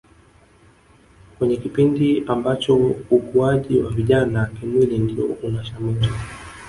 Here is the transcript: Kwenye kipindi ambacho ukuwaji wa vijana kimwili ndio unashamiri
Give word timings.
Kwenye 1.37 1.57
kipindi 1.57 2.23
ambacho 2.27 2.75
ukuwaji 3.09 3.79
wa 3.79 3.91
vijana 3.91 4.45
kimwili 4.59 4.97
ndio 4.99 5.25
unashamiri 5.25 6.07